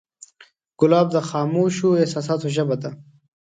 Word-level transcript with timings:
ګلاب 0.79 1.07
د 1.15 1.17
خاموشو 1.29 1.99
احساساتو 2.01 2.47
ژبه 2.55 2.75
ده. 2.83 2.91